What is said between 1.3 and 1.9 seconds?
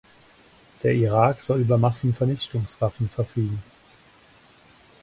soll über